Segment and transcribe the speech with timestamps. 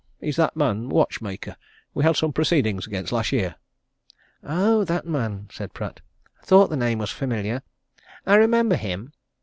[0.19, 1.55] He's that man watchmaker
[1.93, 3.57] we had some proceedings against last year."
[4.43, 6.01] "Oh, that man!" said Pratt.
[6.41, 7.61] "Thought the name was familiar.
[8.25, 9.13] I remember him.